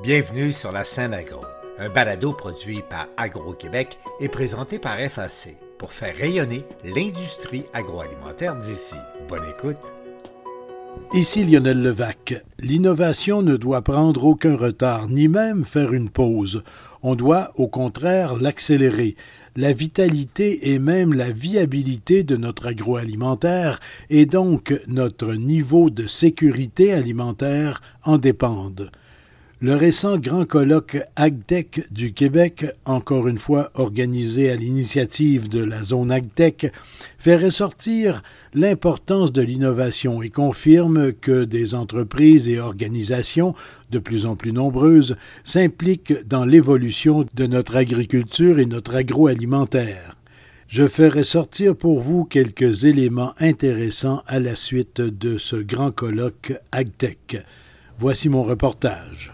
[0.00, 1.40] Bienvenue sur la scène agro,
[1.76, 8.94] un balado produit par Agro-Québec et présenté par FAC pour faire rayonner l'industrie agroalimentaire d'ici.
[9.28, 9.92] Bonne écoute.
[11.14, 12.44] Ici Lionel Levac.
[12.60, 16.62] L'innovation ne doit prendre aucun retard, ni même faire une pause.
[17.02, 19.16] On doit, au contraire, l'accélérer.
[19.56, 23.80] La vitalité et même la viabilité de notre agroalimentaire
[24.10, 28.92] et donc notre niveau de sécurité alimentaire en dépendent.
[29.60, 35.82] Le récent grand colloque AgTech du Québec, encore une fois organisé à l'initiative de la
[35.82, 36.72] zone AgTech,
[37.18, 38.22] fait ressortir
[38.54, 43.56] l'importance de l'innovation et confirme que des entreprises et organisations
[43.90, 50.16] de plus en plus nombreuses s'impliquent dans l'évolution de notre agriculture et notre agroalimentaire.
[50.68, 56.52] Je fais ressortir pour vous quelques éléments intéressants à la suite de ce grand colloque
[56.70, 57.44] AgTech.
[57.98, 59.32] Voici mon reportage.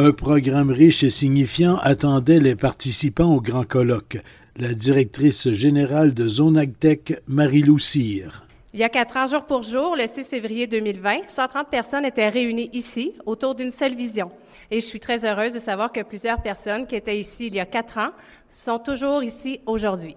[0.00, 4.18] Un programme riche et signifiant attendait les participants au grand colloque.
[4.56, 7.78] La directrice générale de Zonagtech, Marie-Lou.
[7.96, 8.30] Il
[8.74, 12.70] y a quatre ans, jour pour jour, le 6 février 2020, 130 personnes étaient réunies
[12.72, 14.30] ici autour d'une seule vision.
[14.70, 17.60] Et je suis très heureuse de savoir que plusieurs personnes qui étaient ici il y
[17.60, 18.12] a quatre ans
[18.48, 20.14] sont toujours ici aujourd'hui.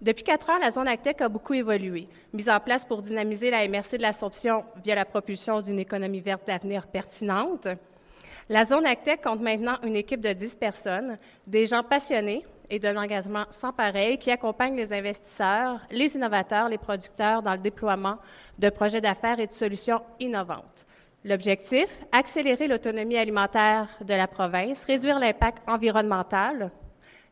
[0.00, 2.08] Depuis quatre ans, la zone AgTech a beaucoup évolué.
[2.32, 6.46] Mise en place pour dynamiser la MRC de l'Assomption via la propulsion d'une économie verte
[6.46, 7.68] d'avenir pertinente,
[8.48, 12.96] la zone AgTech compte maintenant une équipe de 10 personnes, des gens passionnés et d'un
[12.96, 18.18] engagement sans pareil qui accompagnent les investisseurs, les innovateurs, les producteurs dans le déploiement
[18.58, 20.86] de projets d'affaires et de solutions innovantes.
[21.24, 26.70] L'objectif, accélérer l'autonomie alimentaire de la province, réduire l'impact environnemental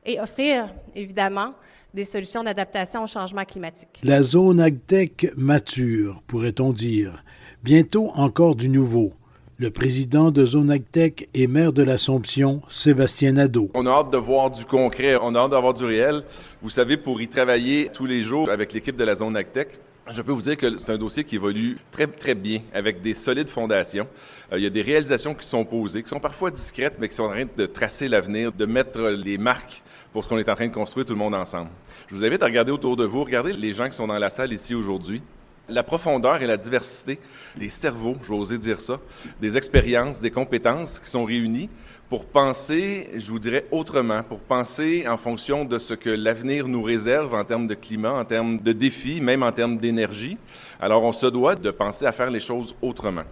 [0.05, 1.55] et offrir, évidemment,
[1.95, 4.01] des solutions d'adaptation au changement climatique.
[4.03, 7.23] La zone AgTech mature, pourrait-on dire.
[7.62, 9.15] Bientôt encore du nouveau
[9.57, 13.71] le président de Zonactech et maire de l'Assomption, Sébastien Nadeau.
[13.75, 16.25] On a hâte de voir du concret, on a hâte d'avoir du réel.
[16.61, 19.79] Vous savez, pour y travailler tous les jours avec l'équipe de la Zonactech,
[20.13, 23.14] je peux vous dire que c'est un dossier qui évolue très, très bien, avec des
[23.14, 24.07] solides fondations.
[24.53, 27.14] Euh, il y a des réalisations qui sont posées, qui sont parfois discrètes, mais qui
[27.14, 29.83] sont en train de tracer l'avenir, de mettre les marques
[30.13, 31.70] pour ce qu'on est en train de construire tout le monde ensemble.
[32.09, 34.31] Je vous invite à regarder autour de vous, regardez les gens qui sont dans la
[34.31, 35.23] salle ici aujourd'hui.
[35.69, 37.19] La profondeur et la diversité
[37.57, 39.01] des cerveaux, j'osais dire ça,
[39.41, 41.70] des expériences, des compétences qui sont réunies
[42.11, 46.83] pour penser, je vous dirais, autrement, pour penser en fonction de ce que l'avenir nous
[46.83, 50.36] réserve en termes de climat, en termes de défis, même en termes d'énergie.
[50.79, 53.25] Alors, on se doit de penser à faire les choses autrement.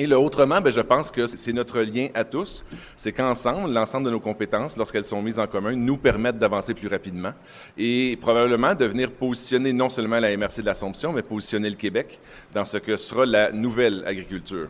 [0.00, 2.64] Et le autrement, ben, je pense que c'est notre lien à tous.
[2.96, 6.88] C'est qu'ensemble, l'ensemble de nos compétences, lorsqu'elles sont mises en commun, nous permettent d'avancer plus
[6.88, 7.34] rapidement
[7.76, 12.18] et probablement de venir positionner non seulement la MRC de l'Assomption, mais positionner le Québec
[12.54, 14.68] dans ce que sera la nouvelle agriculture.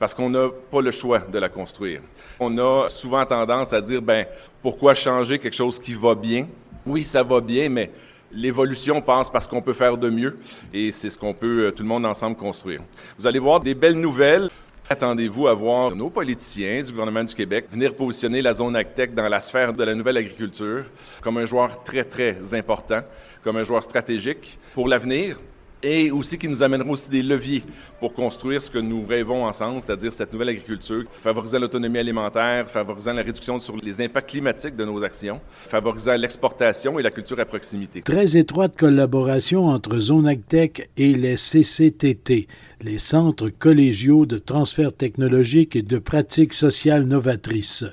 [0.00, 2.00] Parce qu'on n'a pas le choix de la construire.
[2.40, 4.26] On a souvent tendance à dire, ben,
[4.62, 6.48] pourquoi changer quelque chose qui va bien?
[6.84, 7.88] Oui, ça va bien, mais
[8.34, 10.38] L'évolution passe parce qu'on peut faire de mieux
[10.72, 12.80] et c'est ce qu'on peut euh, tout le monde ensemble construire.
[13.18, 14.48] Vous allez voir des belles nouvelles.
[14.92, 19.26] Attendez-vous à voir nos politiciens du gouvernement du Québec venir positionner la zone AgTech dans
[19.26, 20.84] la sphère de la nouvelle agriculture
[21.22, 23.00] comme un joueur très, très important,
[23.42, 25.38] comme un joueur stratégique pour l'avenir,
[25.82, 27.62] et aussi qui nous amènera aussi des leviers
[27.98, 33.12] pour construire ce que nous rêvons ensemble, c'est-à-dire cette nouvelle agriculture, favorisant l'autonomie alimentaire, favorisant
[33.12, 37.44] la réduction sur les impacts climatiques de nos actions, favorisant l'exportation et la culture à
[37.44, 38.02] proximité.
[38.02, 42.48] Très étroite collaboration entre Zonagtech et les CCTT,
[42.80, 47.84] les centres collégiaux de transfert technologique et de pratiques sociales novatrices,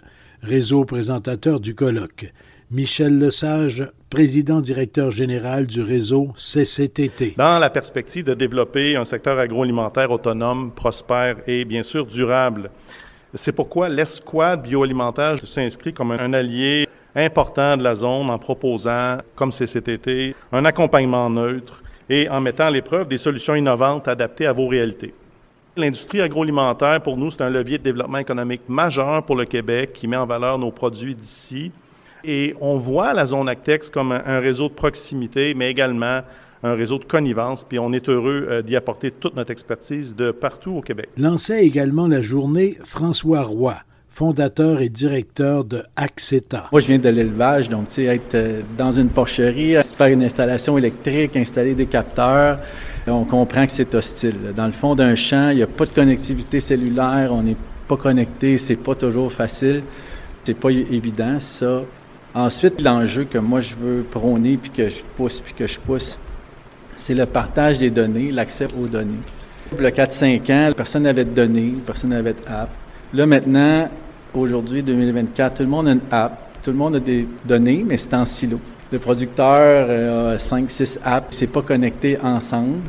[0.41, 2.31] réseau présentateur du colloque.
[2.71, 7.35] Michel Lesage, président directeur général du réseau CCTT.
[7.37, 12.71] Dans la perspective de développer un secteur agroalimentaire autonome, prospère et bien sûr durable.
[13.35, 19.51] C'est pourquoi l'escouade bioalimentaire s'inscrit comme un allié important de la zone en proposant, comme
[19.51, 24.67] CCTT, un accompagnement neutre et en mettant à l'épreuve des solutions innovantes adaptées à vos
[24.67, 25.13] réalités.
[25.77, 30.07] L'industrie agroalimentaire, pour nous, c'est un levier de développement économique majeur pour le Québec qui
[30.07, 31.71] met en valeur nos produits d'ici
[32.23, 36.21] et on voit la zone Actex comme un, réseau de proximité, mais également
[36.63, 40.31] un réseau de connivence, puis on est heureux euh, d'y apporter toute notre expertise de
[40.31, 41.09] partout au Québec.
[41.17, 43.75] Lançait également la journée François Roy
[44.11, 46.67] fondateur et directeur de Acceta.
[46.71, 50.23] Moi, je viens de l'élevage, donc, tu sais, être euh, dans une porcherie, faire une
[50.23, 52.59] installation électrique, installer des capteurs,
[53.07, 54.35] on comprend que c'est hostile.
[54.55, 57.55] Dans le fond d'un champ, il n'y a pas de connectivité cellulaire, on n'est
[57.87, 59.83] pas connecté, c'est pas toujours facile.
[60.45, 61.83] C'est pas évident, ça.
[62.33, 66.17] Ensuite, l'enjeu que moi je veux prôner, puis que je pousse, puis que je pousse,
[66.91, 69.17] c'est le partage des données, l'accès aux données.
[69.79, 72.69] Y a 4-5 ans, personne n'avait de données, personne n'avait d'app.
[73.13, 73.89] Là, maintenant,
[74.33, 77.97] aujourd'hui, 2024, tout le monde a une app, tout le monde a des données, mais
[77.97, 78.59] c'est en silo.
[78.91, 82.79] Le producteur euh, a 5-6 apps, c'est pas connecté ensemble.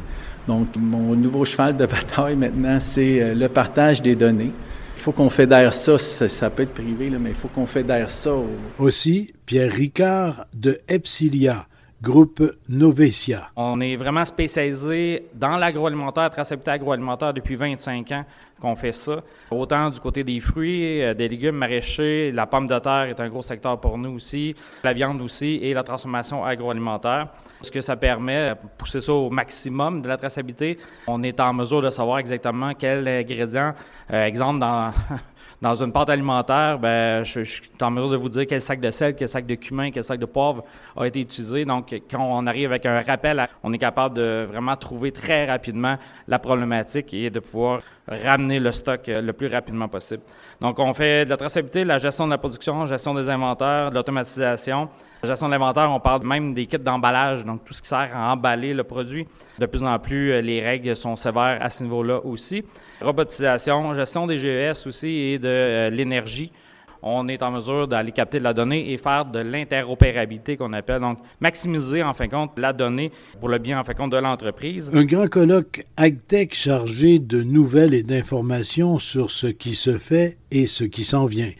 [0.48, 4.52] Donc, mon nouveau cheval de bataille maintenant, c'est euh, le partage des données.
[5.00, 8.10] Il faut qu'on fédère ça, ça, peut être privé, là, mais il faut qu'on fédère
[8.10, 8.34] ça.
[8.78, 11.66] Aussi, Pierre Ricard de Epsilia
[12.02, 13.50] groupe Novecia.
[13.56, 18.24] On est vraiment spécialisé dans l'agroalimentaire, traçabilité agroalimentaire depuis 25 ans
[18.58, 19.22] qu'on fait ça.
[19.50, 23.28] Autant du côté des fruits, euh, des légumes maraîchers, la pomme de terre est un
[23.28, 24.54] gros secteur pour nous aussi,
[24.84, 27.28] la viande aussi et la transformation agroalimentaire.
[27.62, 31.52] Ce que ça permet, de pousser ça au maximum de la traçabilité, on est en
[31.52, 33.74] mesure de savoir exactement quel ingrédient,
[34.12, 34.92] euh, exemple dans
[35.60, 38.90] dans une pâte alimentaire, ben, je, suis en mesure de vous dire quel sac de
[38.90, 40.64] sel, quel sac de cumin, quel sac de poivre
[40.96, 41.66] a été utilisé.
[41.66, 45.98] Donc, quand on arrive avec un rappel, on est capable de vraiment trouver très rapidement
[46.28, 47.80] la problématique et de pouvoir
[48.10, 50.22] ramener le stock euh, le plus rapidement possible.
[50.60, 53.94] Donc, on fait de la traçabilité, la gestion de la production, gestion des inventaires, de
[53.94, 54.88] l'automatisation.
[55.22, 58.10] La gestion de l'inventaire, on parle même des kits d'emballage, donc tout ce qui sert
[58.14, 59.26] à emballer le produit.
[59.58, 62.64] De plus en plus, euh, les règles sont sévères à ce niveau-là aussi.
[63.00, 66.52] Robotisation, gestion des GES aussi et de euh, l'énergie
[67.02, 71.00] on est en mesure d'aller capter de la donnée et faire de l'interopérabilité qu'on appelle.
[71.00, 74.12] Donc, maximiser, en fin de compte, la donnée pour le bien, en fin de compte,
[74.12, 74.90] de l'entreprise.
[74.92, 80.66] Un grand colloque AgTech chargé de nouvelles et d'informations sur ce qui se fait et
[80.66, 81.50] ce qui s'en vient.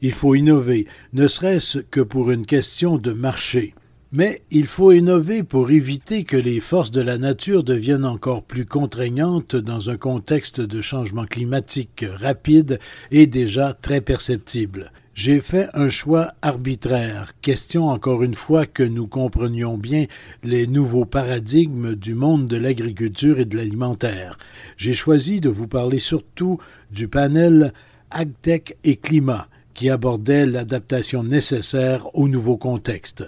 [0.00, 3.74] Il faut innover, ne serait-ce que pour une question de marché.
[4.10, 8.64] Mais il faut innover pour éviter que les forces de la nature deviennent encore plus
[8.64, 12.78] contraignantes dans un contexte de changement climatique rapide
[13.10, 14.92] et déjà très perceptible.
[15.12, 20.06] J'ai fait un choix arbitraire, question encore une fois que nous comprenions bien
[20.42, 24.38] les nouveaux paradigmes du monde de l'agriculture et de l'alimentaire.
[24.78, 26.58] J'ai choisi de vous parler surtout
[26.90, 27.74] du panel
[28.10, 33.24] AgTech et Climat, qui abordait l'adaptation nécessaire au nouveau contexte.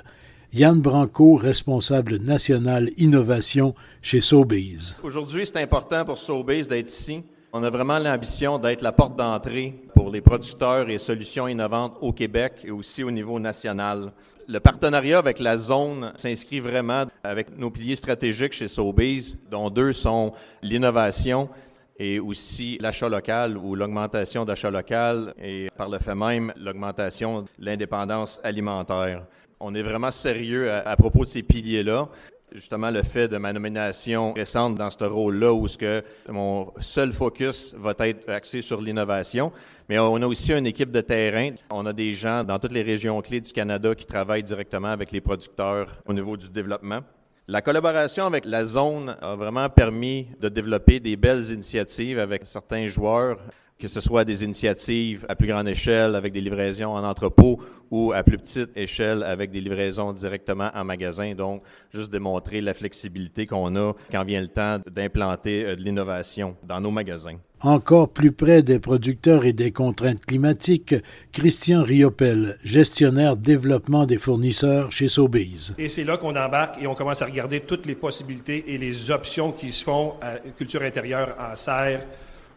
[0.52, 4.96] Yann Branco, responsable national innovation chez Sobeys.
[5.00, 7.22] Aujourd'hui, c'est important pour Sobeys d'être ici.
[7.52, 12.12] On a vraiment l'ambition d'être la porte d'entrée pour les producteurs et solutions innovantes au
[12.12, 14.12] Québec et aussi au niveau national.
[14.48, 19.92] Le partenariat avec la zone s'inscrit vraiment avec nos piliers stratégiques chez Sobeys, dont deux
[19.92, 20.32] sont
[20.62, 21.48] l'innovation
[21.96, 27.48] et aussi l'achat local ou l'augmentation d'achat local et par le fait même l'augmentation de
[27.60, 29.26] l'indépendance alimentaire
[29.60, 32.08] on est vraiment sérieux à, propos de ces piliers-là.
[32.52, 37.12] Justement, le fait de ma nomination récente dans ce rôle-là, où ce que mon seul
[37.12, 39.52] focus va être axé sur l'innovation,
[39.88, 41.50] mais on a aussi une équipe de terrain.
[41.70, 45.12] On a des gens dans toutes les régions clés du Canada qui travaillent directement avec
[45.12, 47.00] les producteurs au niveau du développement.
[47.46, 52.86] La collaboration avec la zone a vraiment permis de développer des belles initiatives avec certains
[52.86, 53.38] joueurs
[53.80, 57.58] que ce soit des initiatives à plus grande échelle avec des livraisons en entrepôt
[57.90, 61.34] ou à plus petite échelle avec des livraisons directement en magasin.
[61.34, 61.62] Donc,
[61.92, 66.80] juste démontrer la flexibilité qu'on a quand vient le temps d'implanter euh, de l'innovation dans
[66.80, 67.36] nos magasins.
[67.62, 70.94] Encore plus près des producteurs et des contraintes climatiques,
[71.32, 75.72] Christian Riopel, gestionnaire développement des fournisseurs chez Sobeys.
[75.76, 79.10] Et c'est là qu'on embarque et on commence à regarder toutes les possibilités et les
[79.10, 82.00] options qui se font à culture intérieure en serre,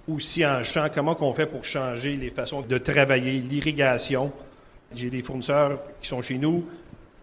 [0.07, 4.31] aussi en champ, comment qu'on fait pour changer les façons de travailler, l'irrigation?
[4.93, 6.65] J'ai des fournisseurs qui sont chez nous,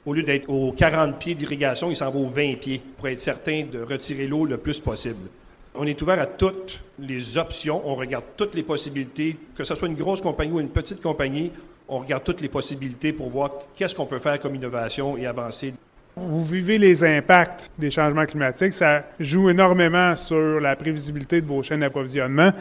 [0.06, 3.20] au lieu d'être aux 40 pieds d'irrigation, ils s'en vont aux 20 pieds pour être
[3.20, 5.28] certain de retirer l'eau le plus possible.
[5.74, 9.88] On est ouvert à toutes les options, on regarde toutes les possibilités, que ce soit
[9.88, 11.52] une grosse compagnie ou une petite compagnie,
[11.88, 15.74] on regarde toutes les possibilités pour voir qu'est-ce qu'on peut faire comme innovation et avancer.
[16.22, 18.74] Vous vivez les impacts des changements climatiques.
[18.74, 22.52] Ça joue énormément sur la prévisibilité de vos chaînes d'approvisionnement.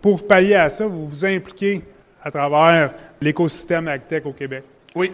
[0.00, 1.82] Pour pallier à ça, vous vous impliquez
[2.22, 4.64] à travers l'écosystème AgTech au Québec.
[4.94, 5.12] Oui.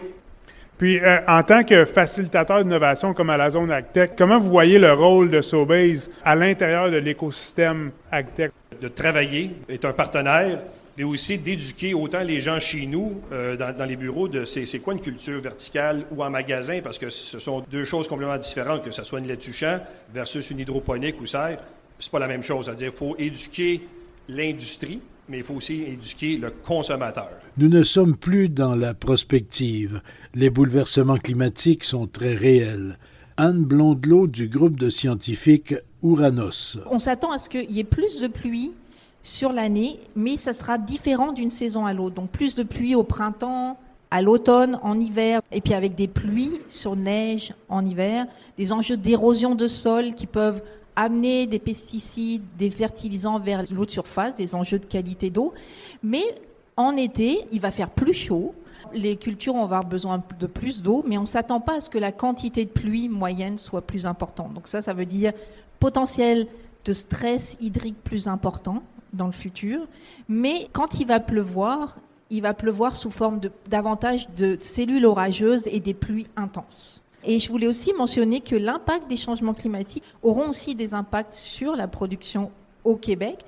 [0.77, 4.79] Puis, euh, en tant que facilitateur d'innovation comme à la zone AgTech, comment vous voyez
[4.79, 8.51] le rôle de Sobase à l'intérieur de l'écosystème AgTech?
[8.81, 10.59] De travailler, est un partenaire,
[10.99, 14.93] mais aussi d'éduquer autant les gens chez nous, euh, dans, les bureaux, de c'est quoi
[14.93, 18.91] une culture verticale ou en magasin, parce que ce sont deux choses complètement différentes, que
[18.91, 19.79] ce soit une laitue champ
[20.13, 21.59] versus une hydroponique ou serre.
[21.99, 22.65] C'est pas la même chose.
[22.65, 23.79] C'est-à-dire qu'il faut éduquer
[24.27, 27.29] l'industrie, mais il faut aussi éduquer le consommateur.
[27.57, 30.01] Nous ne sommes plus dans la prospective.
[30.35, 32.99] Les bouleversements climatiques sont très réels.
[33.37, 36.77] Anne Blondelot du groupe de scientifiques Ouranos.
[36.91, 38.73] On s'attend à ce qu'il y ait plus de pluie
[39.21, 42.15] sur l'année, mais ça sera différent d'une saison à l'autre.
[42.15, 43.77] Donc plus de pluie au printemps,
[44.11, 48.25] à l'automne, en hiver, et puis avec des pluies sur neige en hiver,
[48.57, 50.63] des enjeux d'érosion de sol qui peuvent
[50.95, 55.53] amener des pesticides, des fertilisants vers l'eau de surface, des enjeux de qualité d'eau.
[56.03, 56.23] Mais
[56.75, 58.53] en été, il va faire plus chaud.
[58.93, 61.89] Les cultures vont avoir besoin de plus d'eau, mais on ne s'attend pas à ce
[61.89, 64.53] que la quantité de pluie moyenne soit plus importante.
[64.53, 65.33] Donc ça, ça veut dire
[65.79, 66.47] potentiel
[66.85, 68.81] de stress hydrique plus important
[69.13, 69.87] dans le futur.
[70.27, 71.97] Mais quand il va pleuvoir,
[72.29, 77.03] il va pleuvoir sous forme davantage de cellules orageuses et des pluies intenses.
[77.23, 81.75] Et je voulais aussi mentionner que l'impact des changements climatiques auront aussi des impacts sur
[81.75, 82.51] la production
[82.83, 83.39] au Québec,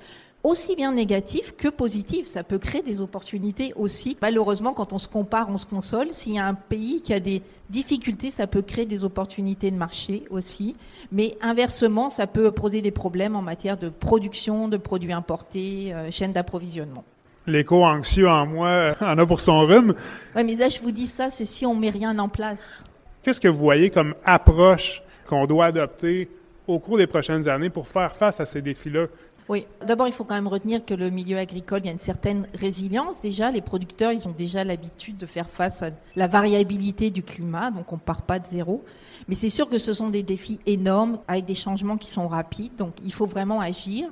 [0.44, 2.26] aussi bien négatifs que positifs.
[2.26, 4.16] Ça peut créer des opportunités aussi.
[4.20, 6.08] Malheureusement, quand on se compare, on se console.
[6.10, 9.76] S'il y a un pays qui a des difficultés, ça peut créer des opportunités de
[9.76, 10.74] marché aussi.
[11.10, 16.10] Mais inversement, ça peut poser des problèmes en matière de production, de produits importés, euh,
[16.10, 17.04] chaîne d'approvisionnement.
[17.46, 19.94] L'écho anxieux en moi en a pour son rhume.
[20.36, 22.84] Oui, mais là, je vous dis ça, c'est si on met rien en place.
[23.22, 26.28] Qu'est-ce que vous voyez comme approche qu'on doit adopter
[26.68, 29.06] au cours des prochaines années pour faire face à ces défis-là?
[29.48, 31.98] Oui, d'abord, il faut quand même retenir que le milieu agricole, il y a une
[31.98, 33.50] certaine résilience déjà.
[33.50, 37.92] Les producteurs, ils ont déjà l'habitude de faire face à la variabilité du climat, donc
[37.92, 38.84] on ne part pas de zéro.
[39.28, 42.76] Mais c'est sûr que ce sont des défis énormes avec des changements qui sont rapides,
[42.76, 44.08] donc il faut vraiment agir.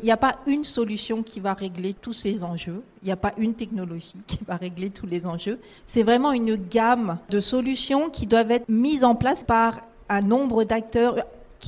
[0.00, 2.84] Il n'y a pas une solution qui va régler tous ces enjeux.
[3.02, 5.58] Il n'y a pas une technologie qui va régler tous les enjeux.
[5.86, 10.62] C'est vraiment une gamme de solutions qui doivent être mises en place par un nombre
[10.62, 11.16] d'acteurs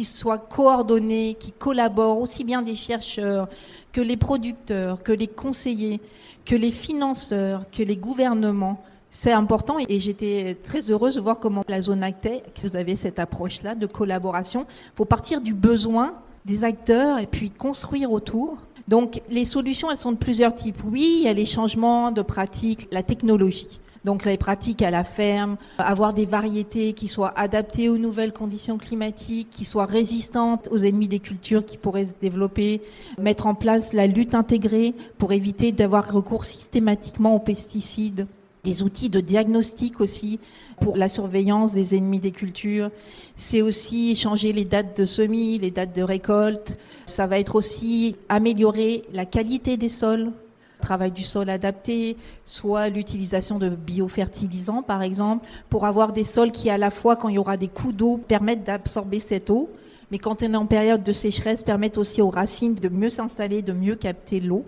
[0.00, 3.50] qui soient coordonnés, qui collaborent, aussi bien des chercheurs
[3.92, 6.00] que les producteurs, que les conseillers,
[6.46, 8.82] que les financeurs, que les gouvernements.
[9.10, 12.96] C'est important et j'étais très heureuse de voir comment la zone ACTE, que vous avez
[12.96, 14.64] cette approche-là de collaboration.
[14.70, 16.14] Il faut partir du besoin
[16.46, 18.56] des acteurs et puis construire autour.
[18.88, 20.80] Donc les solutions, elles sont de plusieurs types.
[20.90, 23.68] Oui, il y a les changements de pratiques, la technologie.
[24.04, 28.78] Donc les pratiques à la ferme, avoir des variétés qui soient adaptées aux nouvelles conditions
[28.78, 32.80] climatiques, qui soient résistantes aux ennemis des cultures qui pourraient se développer,
[33.18, 38.26] mettre en place la lutte intégrée pour éviter d'avoir recours systématiquement aux pesticides,
[38.64, 40.38] des outils de diagnostic aussi
[40.80, 42.90] pour la surveillance des ennemis des cultures.
[43.36, 46.78] C'est aussi changer les dates de semis, les dates de récolte.
[47.04, 50.32] Ça va être aussi améliorer la qualité des sols,
[50.90, 56.68] travail du sol adapté, soit l'utilisation de biofertilisants par exemple, pour avoir des sols qui
[56.68, 59.70] à la fois quand il y aura des coups d'eau permettent d'absorber cette eau,
[60.10, 63.62] mais quand on est en période de sécheresse permettent aussi aux racines de mieux s'installer,
[63.62, 64.64] de mieux capter l'eau.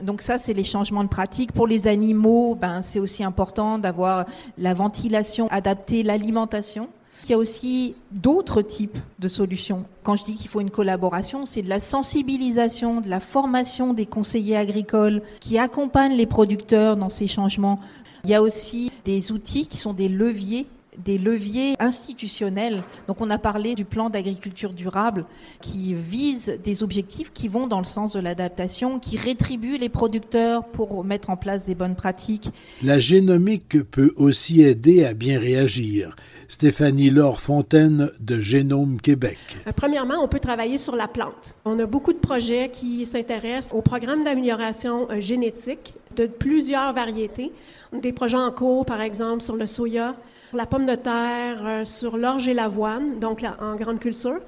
[0.00, 1.50] Donc ça, c'est les changements de pratique.
[1.52, 4.26] Pour les animaux, ben, c'est aussi important d'avoir
[4.58, 6.88] la ventilation adaptée, l'alimentation.
[7.22, 9.84] Il y a aussi d'autres types de solutions.
[10.02, 14.06] Quand je dis qu'il faut une collaboration, c'est de la sensibilisation, de la formation des
[14.06, 17.80] conseillers agricoles qui accompagnent les producteurs dans ces changements.
[18.24, 20.66] Il y a aussi des outils qui sont des leviers
[21.02, 22.82] des leviers institutionnels.
[23.08, 25.26] Donc on a parlé du plan d'agriculture durable
[25.60, 30.64] qui vise des objectifs qui vont dans le sens de l'adaptation, qui rétribuent les producteurs
[30.64, 32.50] pour mettre en place des bonnes pratiques.
[32.82, 36.14] La génomique peut aussi aider à bien réagir.
[36.54, 39.38] Stéphanie Laure Fontaine de Génome Québec.
[39.66, 41.56] Euh, premièrement, on peut travailler sur la plante.
[41.64, 47.50] On a beaucoup de projets qui s'intéressent au programme d'amélioration euh, génétique de plusieurs variétés.
[47.92, 50.14] Des projets en cours, par exemple, sur le soya,
[50.52, 54.38] la pomme de terre, euh, sur l'orge et l'avoine, donc en grande culture.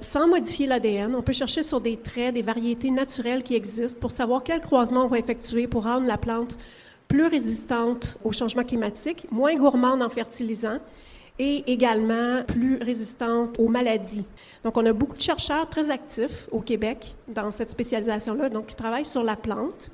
[0.00, 4.10] Sans modifier l'ADN, on peut chercher sur des traits, des variétés naturelles qui existent pour
[4.10, 6.58] savoir quel croisement on va effectuer pour rendre la plante
[7.06, 10.80] plus résistante au changement climatique, moins gourmande en fertilisants
[11.38, 14.24] et également plus résistante aux maladies.
[14.62, 18.76] Donc, on a beaucoup de chercheurs très actifs au Québec dans cette spécialisation-là, donc qui
[18.76, 19.90] travaillent sur la plante.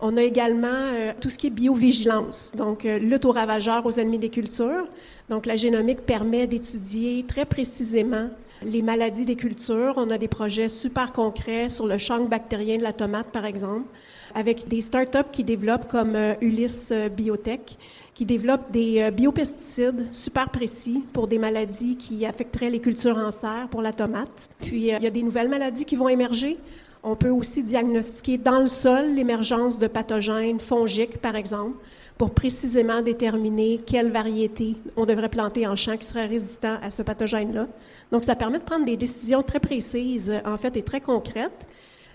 [0.00, 3.92] On a également euh, tout ce qui est biovigilance, donc euh, lutte aux ravageurs, aux
[3.92, 4.84] ennemis des cultures.
[5.30, 8.28] Donc la génomique permet d'étudier très précisément
[8.64, 9.94] les maladies des cultures.
[9.96, 13.86] On a des projets super concrets sur le champ bactérien de la tomate, par exemple,
[14.34, 17.78] avec des startups qui développent comme euh, Ulysse Biotech,
[18.14, 23.68] qui développent des biopesticides super précis pour des maladies qui affecteraient les cultures en serre
[23.70, 24.50] pour la tomate.
[24.58, 26.58] Puis il y a des nouvelles maladies qui vont émerger.
[27.02, 31.76] On peut aussi diagnostiquer dans le sol l'émergence de pathogènes fongiques, par exemple,
[32.22, 37.02] pour précisément déterminer quelle variété on devrait planter en champ qui serait résistant à ce
[37.02, 37.66] pathogène-là.
[38.12, 41.66] Donc, ça permet de prendre des décisions très précises, en fait, et très concrètes.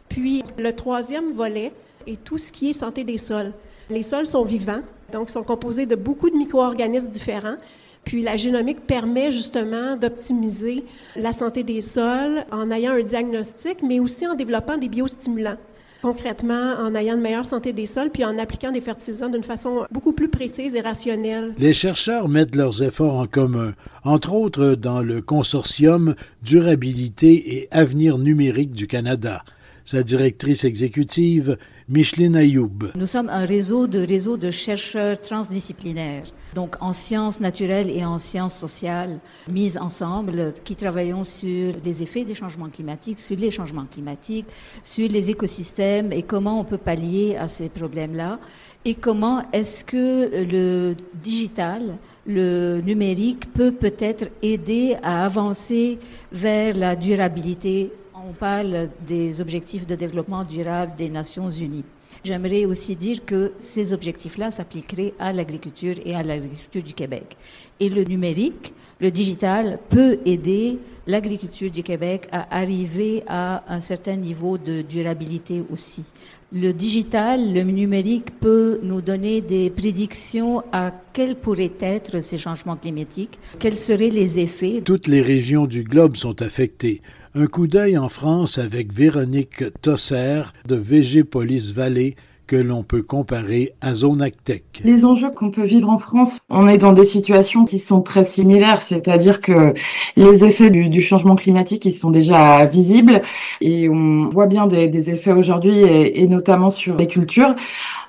[0.07, 1.73] Puis, le troisième volet
[2.07, 3.51] est tout ce qui est santé des sols.
[3.89, 4.79] Les sols sont vivants,
[5.11, 7.57] donc sont composés de beaucoup de micro-organismes différents.
[8.05, 10.85] Puis la génomique permet justement d'optimiser
[11.17, 15.57] la santé des sols en ayant un diagnostic, mais aussi en développant des biostimulants.
[16.01, 19.85] Concrètement en ayant une meilleure santé des sols puis en appliquant des fertilisants d'une façon
[19.91, 21.53] beaucoup plus précise et rationnelle.
[21.57, 23.73] Les chercheurs mettent leurs efforts en commun,
[24.03, 29.43] entre autres dans le consortium Durabilité et Avenir numérique du Canada.
[29.85, 31.57] Sa directrice exécutive,
[31.89, 32.91] Micheline Ayoub.
[32.95, 38.17] Nous sommes un réseau de réseaux de chercheurs transdisciplinaires, donc en sciences naturelles et en
[38.17, 43.85] sciences sociales, mises ensemble, qui travaillons sur les effets des changements climatiques, sur les changements
[43.85, 44.47] climatiques,
[44.83, 48.37] sur les écosystèmes et comment on peut pallier à ces problèmes-là,
[48.83, 55.99] et comment est-ce que le digital, le numérique peut peut-être aider à avancer
[56.33, 57.93] vers la durabilité
[58.25, 61.85] on parle des objectifs de développement durable des Nations Unies.
[62.23, 67.37] J'aimerais aussi dire que ces objectifs-là s'appliqueraient à l'agriculture et à l'agriculture du Québec.
[67.79, 74.15] Et le numérique, le digital, peut aider l'agriculture du Québec à arriver à un certain
[74.15, 76.05] niveau de durabilité aussi.
[76.51, 82.77] Le digital, le numérique peut nous donner des prédictions à quels pourraient être ces changements
[82.77, 84.81] climatiques, quels seraient les effets.
[84.83, 87.01] Toutes les régions du globe sont affectées.
[87.39, 92.15] Un coup d'œil en France avec Véronique Tosser de Végépolis Vallée
[92.47, 94.81] que l'on peut comparer à Zonactech.
[94.83, 98.23] Les enjeux qu'on peut vivre en France, on est dans des situations qui sont très
[98.23, 99.73] similaires, c'est-à-dire que
[100.15, 103.21] les effets du, changement climatique, ils sont déjà visibles
[103.61, 107.53] et on voit bien des, effets aujourd'hui et, notamment sur les cultures.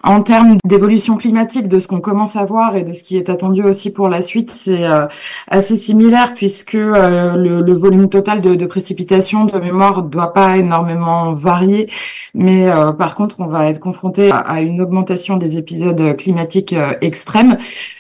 [0.05, 3.29] En termes d'évolution climatique, de ce qu'on commence à voir et de ce qui est
[3.29, 5.07] attendu aussi pour la suite, c'est euh,
[5.49, 10.33] assez similaire puisque euh, le, le, volume total de, de précipitations de mémoire ne doit
[10.33, 11.91] pas énormément varier,
[12.33, 17.59] mais euh, par contre, on va être confronté à, une augmentation des épisodes climatiques extrêmes,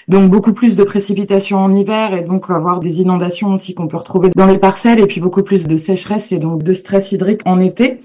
[0.08, 3.96] donc beaucoup plus de précipitations en hiver et donc avoir des inondations aussi qu'on peut
[3.96, 7.42] retrouver dans les parcelles et puis beaucoup plus de sécheresse et donc de stress hydrique
[7.44, 8.00] en été.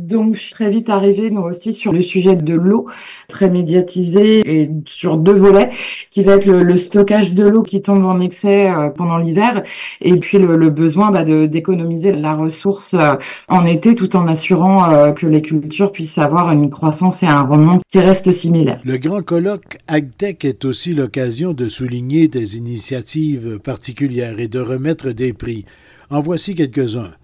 [0.00, 2.86] Donc très vite arrivé nous aussi sur le sujet de l'eau
[3.28, 5.70] très médiatisé et sur deux volets,
[6.10, 9.62] qui va être le, stockage de l'eau qui tombe en excès euh, pendant l'hiver,
[10.00, 13.14] et puis le, besoin bah, d'économiser la ressource euh,
[13.48, 17.42] en été, tout en assurant euh, que les cultures puissent avoir une croissance et un
[17.42, 18.80] rendement qui reste similaire.
[18.84, 25.10] Le grand colloque AgTech est aussi l'occasion de souligner des initiatives particulières et de remettre
[25.10, 25.64] des prix.
[26.10, 27.14] En voici quelques-uns.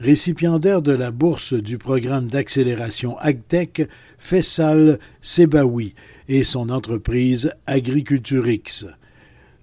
[0.00, 5.94] Récipiendaire de la bourse du programme d'accélération AgTech, Fessal Sebaoui
[6.28, 8.86] et son entreprise Agriculturix.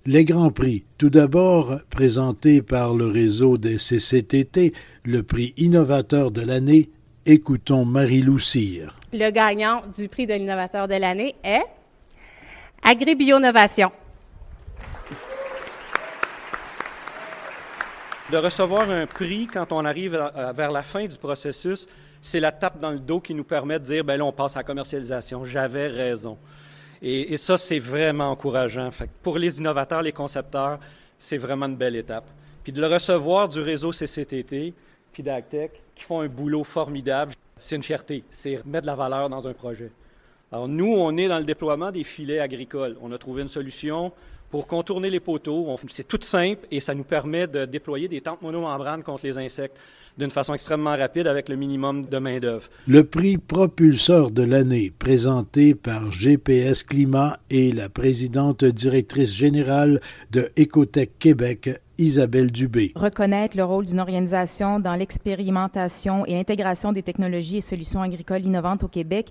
[0.06, 6.42] Les Grands Prix, tout d'abord présentés par le réseau des CCTT, le prix innovateur de
[6.42, 6.90] l'année,
[7.26, 8.40] écoutons Marie-Lou
[9.14, 11.66] Le gagnant du prix de l'innovateur de l'année est
[12.84, 13.92] Agribionovation.
[18.32, 20.14] De recevoir un prix quand on arrive
[20.56, 21.86] vers la fin du processus,
[22.22, 24.56] c'est la tape dans le dos qui nous permet de dire, ben là, on passe
[24.56, 25.44] à la commercialisation.
[25.44, 26.38] J'avais raison.
[27.02, 28.90] Et, ça, c'est vraiment encourageant.
[29.22, 30.80] pour les innovateurs, les concepteurs,
[31.20, 32.24] c'est vraiment une belle étape.
[32.64, 34.74] Puis de le recevoir du réseau CCTT,
[35.12, 38.24] puis d'Actec, qui font un boulot formidable, c'est une fierté.
[38.32, 39.92] C'est mettre de la valeur dans un projet.
[40.54, 42.96] Alors nous, on est dans le déploiement des filets agricoles.
[43.02, 44.14] On a trouvé une solution
[44.52, 45.76] pour contourner les poteaux.
[45.90, 49.78] C'est tout simple et ça nous permet de déployer des tentes monomembranes contre les insectes
[50.18, 52.68] d'une façon extrêmement rapide avec le minimum de main-d'œuvre.
[52.86, 60.50] Le prix propulseur de l'année, présenté par GPS Climat et la présidente directrice générale de
[60.58, 61.70] Écotech Québec,
[62.02, 62.92] Isabelle Dubé.
[62.96, 68.84] Reconnaître le rôle d'une organisation dans l'expérimentation et l'intégration des technologies et solutions agricoles innovantes
[68.84, 69.30] au Québec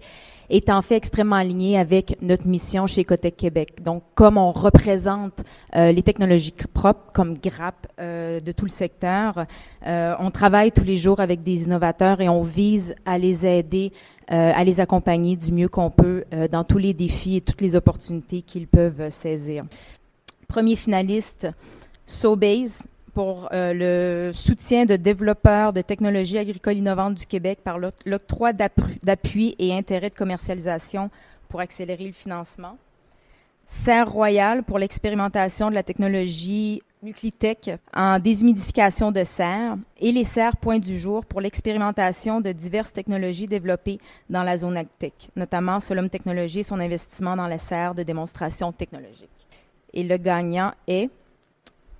[0.51, 3.83] est en fait extrêmement aligné avec notre mission chez Ecotech Québec.
[3.83, 5.43] Donc, comme on représente
[5.75, 9.47] euh, les technologies propres comme GRAP euh, de tout le secteur,
[9.87, 13.93] euh, on travaille tous les jours avec des innovateurs et on vise à les aider,
[14.29, 18.43] à les accompagner du mieux qu'on peut dans tous les défis et toutes les opportunités
[18.43, 19.65] qu'ils peuvent saisir.
[20.47, 21.49] Premier finaliste,
[22.11, 28.53] Sobase pour euh, le soutien de développeurs de technologies agricoles innovantes du Québec par l'octroi
[28.53, 31.09] d'appui et intérêt de commercialisation
[31.49, 32.77] pour accélérer le financement.
[33.65, 40.57] Serre Royal pour l'expérimentation de la technologie Nuclitech en déshumidification de serre et les serres
[40.57, 46.11] Point du jour pour l'expérimentation de diverses technologies développées dans la zone agtech, notamment Solum
[46.11, 49.31] Technologies et son investissement dans les serres de démonstration technologique.
[49.95, 51.09] Et le gagnant est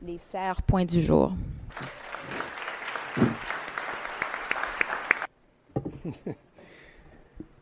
[0.03, 1.33] les serres point du jour.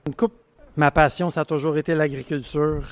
[0.06, 0.34] Une coupe,
[0.76, 2.82] ma passion, ça a toujours été l'agriculture.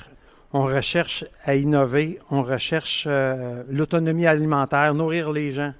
[0.53, 5.73] On recherche à innover, on recherche euh, l'autonomie alimentaire, nourrir les gens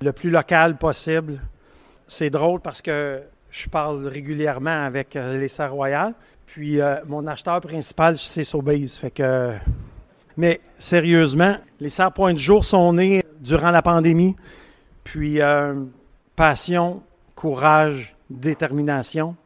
[0.00, 1.40] le plus local possible.
[2.06, 6.14] C'est drôle parce que je parle régulièrement avec euh, les Serres Royales.
[6.46, 8.88] Puis euh, mon acheteur principal, c'est Sobeys.
[8.88, 9.54] Fait que.
[10.36, 14.36] Mais sérieusement, les Serres Pointe-Jour sont nés durant la pandémie.
[15.04, 15.38] Puis
[16.34, 17.02] passion,
[17.34, 19.36] courage, détermination.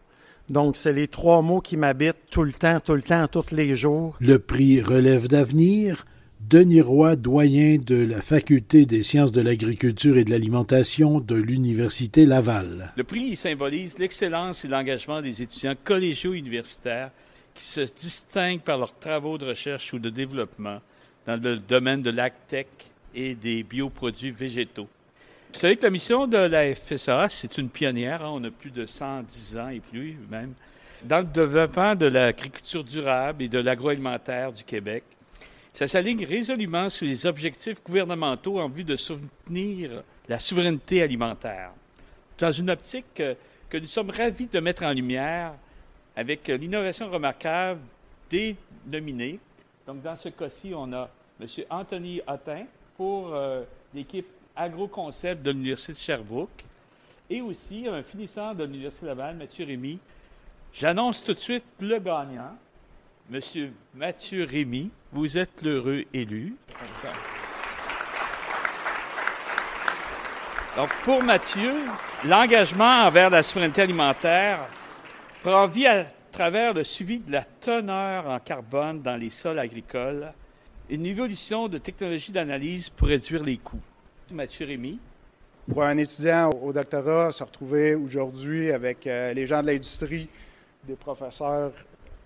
[0.49, 3.77] Donc, c'est les trois mots qui m'habitent tout le temps, tout le temps, tous les
[3.77, 4.17] jours.
[4.19, 6.07] Le prix Relève d'avenir,
[6.41, 12.27] Denis Roy, doyen de la Faculté des sciences de l'agriculture et de l'alimentation de l'Université
[12.27, 12.93] Laval.
[12.97, 17.13] Le prix symbolise l'excellence et l'engagement des étudiants collégiaux universitaires
[17.55, 20.81] qui se distinguent par leurs travaux de recherche ou de développement
[21.27, 22.69] dans le domaine de l'agtech
[23.15, 24.89] et des bioproduits végétaux.
[25.53, 28.71] Vous savez que la mission de la FSA, c'est une pionnière, hein, on a plus
[28.71, 30.55] de 110 ans et plus même,
[31.03, 35.03] dans le développement de l'agriculture durable et de l'agroalimentaire du Québec.
[35.73, 41.71] Ça s'aligne résolument sur les objectifs gouvernementaux en vue de soutenir la souveraineté alimentaire.
[42.39, 45.55] Dans une optique que, nous sommes ravis de mettre en lumière
[46.21, 47.81] avec l'innovation remarquable
[48.29, 48.55] des
[48.87, 49.41] nominés.
[49.87, 51.09] Donc, dans ce cas-ci, on a
[51.41, 51.47] M.
[51.71, 53.63] Anthony Hottin pour euh,
[53.95, 56.63] l'équipe agroconcept de l'Université de Sherbrooke
[57.31, 59.99] et aussi un finissant de l'Université Laval, Mathieu Rémy.
[60.75, 62.55] J'annonce tout de suite le gagnant,
[63.31, 64.91] Monsieur Mathieu Rémy.
[65.13, 66.55] Vous êtes l'heureux élu.
[70.77, 71.87] Donc, pour Mathieu,
[72.27, 74.69] l'engagement envers la souveraineté alimentaire
[75.43, 80.33] prend vie à travers le suivi de la teneur en carbone dans les sols agricoles
[80.91, 83.81] une évolution de technologies d'analyse pour réduire les coûts.
[84.31, 84.99] Mathieu Rémy.
[85.73, 90.29] Pour un étudiant au doctorat, se retrouver aujourd'hui avec euh, les gens de l'industrie,
[90.85, 91.73] des professeurs,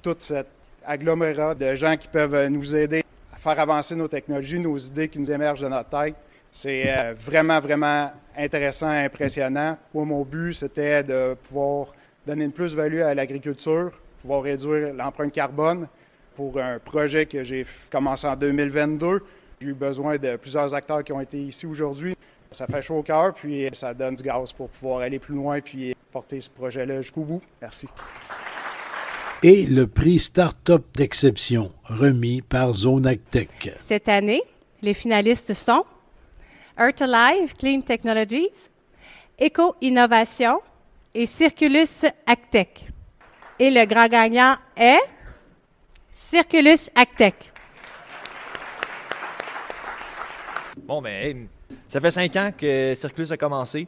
[0.03, 0.49] toute cette
[0.83, 5.19] agglomérat de gens qui peuvent nous aider à faire avancer nos technologies, nos idées qui
[5.19, 6.15] nous émergent de notre tête.
[6.51, 9.77] C'est euh, vraiment, vraiment intéressant impressionnant.
[9.93, 11.89] Moi, mon but, c'était de pouvoir
[12.27, 15.89] donner une plus-value à l'agriculture, pouvoir réduire l'empreinte carbone
[16.35, 19.23] pour un projet que j'ai commencé en 2022.
[19.61, 22.17] J'ai eu besoin de plusieurs acteurs qui ont été ici aujourd'hui.
[22.51, 25.61] Ça fait chaud au cœur, puis ça donne du gaz pour pouvoir aller plus loin
[25.61, 27.43] puis porter ce projet-là jusqu'au bout.
[27.61, 27.89] Merci.
[29.43, 33.15] Et le prix Startup d'exception, remis par Zone
[33.77, 34.43] Cette année,
[34.81, 35.85] les finalistes sont
[36.79, 38.71] Earth Alive Clean Technologies,
[39.41, 40.61] Eco Innovation
[41.15, 42.89] et Circulus Actech.
[43.59, 45.01] Et le grand gagnant est
[46.11, 47.53] Circulus Actech.
[50.79, 51.47] Bon, ben,
[51.87, 53.87] ça fait cinq ans que Circulus a commencé.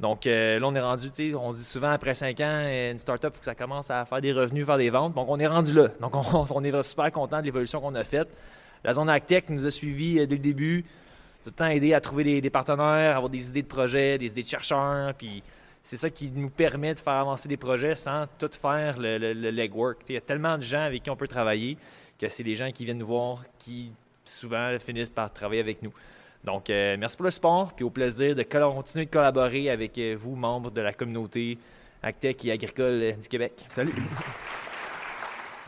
[0.00, 2.98] Donc euh, là, on est rendu, tu sais, on dit souvent après cinq ans, une
[2.98, 5.14] startup, il faut que ça commence à faire des revenus, faire des ventes.
[5.14, 5.88] Donc on est rendu là.
[6.00, 6.14] Donc
[6.50, 8.28] on, est super content de l'évolution qu'on a faite.
[8.82, 10.82] La zone Actech nous a suivis euh, dès le début,
[11.44, 14.42] tout le temps aidé à trouver des, partenaires, avoir des idées de projets, des idées
[14.42, 15.14] de chercheurs.
[15.14, 15.42] Puis
[15.86, 19.50] c'est ça qui nous permet de faire avancer des projets sans tout faire le, le
[19.52, 19.98] legwork.
[20.08, 21.78] Il y a tellement de gens avec qui on peut travailler
[22.18, 23.92] que c'est des gens qui viennent nous voir qui
[24.24, 25.92] souvent finissent par travailler avec nous.
[26.42, 30.16] Donc, euh, merci pour le support, puis au plaisir de continuer de collaborer avec euh,
[30.18, 31.56] vous, membres de la communauté
[32.02, 33.64] Actec et Agricole euh, du Québec.
[33.68, 33.94] Salut!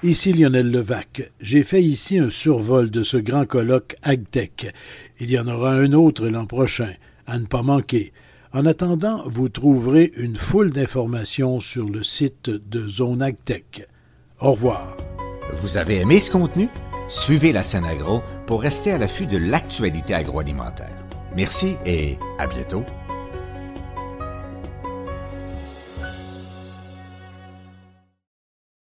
[0.02, 1.31] Ici Lionel Levac.
[1.40, 4.74] J'ai fait ici un survol de ce grand colloque AgTech.
[5.20, 6.94] Il y en aura un autre l'an prochain,
[7.28, 8.12] à ne pas manquer.
[8.59, 13.87] En attendant, vous trouverez une foule d'informations sur le site de Zone AgTech.
[14.40, 14.97] Au revoir.
[15.62, 16.68] Vous avez aimé ce contenu?
[17.09, 20.90] Suivez la scène agro pour rester à l'affût de l'actualité agroalimentaire.
[21.37, 22.83] Merci et à bientôt.